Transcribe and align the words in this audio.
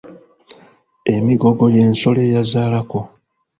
Emigogo 1.15 1.63
y’ensolo 1.75 2.19
eyazaalako. 2.27 2.99